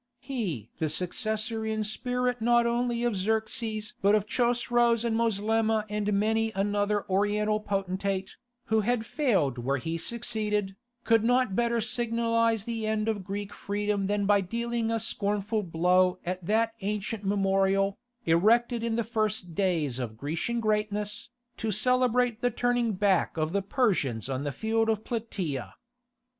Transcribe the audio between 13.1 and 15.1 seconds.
Greek freedom than by dealing a